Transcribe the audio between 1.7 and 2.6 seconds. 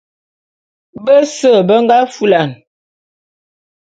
nga fulan.